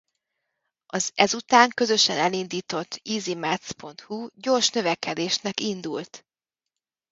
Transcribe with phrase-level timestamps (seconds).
[0.85, 6.25] Az ezután közösen elindított easymaths.hu gyors növekedésnek indult.